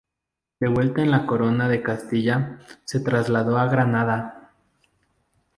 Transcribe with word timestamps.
De 0.59 0.67
vuelta 0.67 1.03
a 1.03 1.05
la 1.05 1.27
Corona 1.27 1.69
de 1.69 1.83
Castilla, 1.83 2.57
se 2.85 3.01
trasladó 3.01 3.59
a 3.59 3.67
Granada. 3.67 4.49